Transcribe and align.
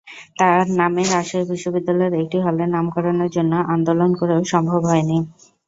তাঁর 0.39 0.65
নামে 0.79 1.01
রাজশাহী 1.05 1.45
বিশ্ববিদ্যালয়ের 1.51 2.19
একটি 2.21 2.37
হলের 2.45 2.69
নামকরণের 2.71 3.29
জন্য 3.35 3.53
আন্দোলন 3.73 4.11
করেও 4.19 4.41
সম্ভব 4.53 4.81
হয়নি। 4.89 5.17